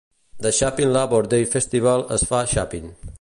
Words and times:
El 0.45 0.47
Chapin 0.59 0.93
Labor 0.95 1.29
Day 1.33 1.43
Festival 1.53 2.05
es 2.19 2.27
fa 2.31 2.43
a 2.43 2.51
Chapin. 2.55 2.93